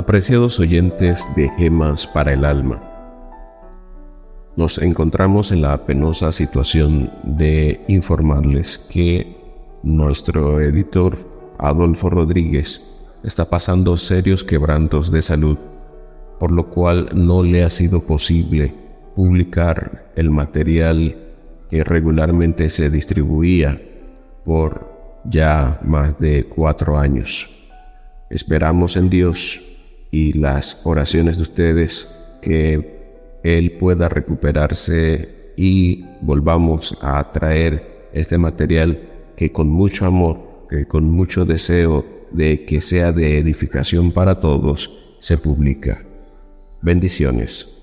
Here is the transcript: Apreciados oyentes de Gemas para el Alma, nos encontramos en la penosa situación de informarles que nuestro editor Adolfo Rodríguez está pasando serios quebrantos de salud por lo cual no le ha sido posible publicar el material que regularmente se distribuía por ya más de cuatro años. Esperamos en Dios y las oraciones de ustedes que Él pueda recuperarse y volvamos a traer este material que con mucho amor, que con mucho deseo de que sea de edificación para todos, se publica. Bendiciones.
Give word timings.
Apreciados 0.00 0.58
oyentes 0.58 1.28
de 1.36 1.50
Gemas 1.58 2.06
para 2.06 2.32
el 2.32 2.46
Alma, 2.46 2.82
nos 4.56 4.78
encontramos 4.78 5.52
en 5.52 5.60
la 5.60 5.84
penosa 5.84 6.32
situación 6.32 7.12
de 7.22 7.84
informarles 7.86 8.78
que 8.78 9.36
nuestro 9.82 10.58
editor 10.62 11.18
Adolfo 11.58 12.08
Rodríguez 12.08 12.80
está 13.24 13.50
pasando 13.50 13.98
serios 13.98 14.42
quebrantos 14.42 15.12
de 15.12 15.20
salud 15.20 15.58
por 16.38 16.50
lo 16.50 16.70
cual 16.70 17.10
no 17.12 17.42
le 17.42 17.62
ha 17.62 17.68
sido 17.68 18.00
posible 18.06 18.72
publicar 19.14 20.10
el 20.16 20.30
material 20.30 21.14
que 21.68 21.84
regularmente 21.84 22.70
se 22.70 22.88
distribuía 22.88 23.78
por 24.46 25.20
ya 25.26 25.78
más 25.84 26.18
de 26.18 26.44
cuatro 26.44 26.96
años. 26.96 27.50
Esperamos 28.30 28.96
en 28.96 29.10
Dios 29.10 29.66
y 30.10 30.32
las 30.38 30.80
oraciones 30.84 31.36
de 31.36 31.42
ustedes 31.42 32.08
que 32.42 33.38
Él 33.42 33.72
pueda 33.72 34.08
recuperarse 34.08 35.52
y 35.56 36.04
volvamos 36.20 36.98
a 37.02 37.30
traer 37.32 38.08
este 38.12 38.38
material 38.38 39.08
que 39.36 39.52
con 39.52 39.68
mucho 39.68 40.06
amor, 40.06 40.66
que 40.68 40.86
con 40.86 41.04
mucho 41.04 41.44
deseo 41.44 42.04
de 42.30 42.64
que 42.64 42.80
sea 42.80 43.12
de 43.12 43.38
edificación 43.38 44.12
para 44.12 44.40
todos, 44.40 45.16
se 45.18 45.38
publica. 45.38 46.04
Bendiciones. 46.82 47.79